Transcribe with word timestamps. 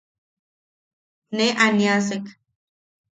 Ne 1.35 1.47
aaniasek. 1.63 2.25